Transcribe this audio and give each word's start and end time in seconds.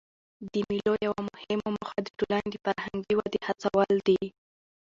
د 0.51 0.53
مېلو 0.69 0.93
یوه 1.05 1.21
مهمه 1.31 1.67
موخه 1.75 1.99
د 2.03 2.07
ټولني 2.17 2.47
د 2.51 2.55
فرهنګي 2.65 3.13
ودي 3.17 3.39
هڅول 3.47 3.91
دي. 4.07 4.21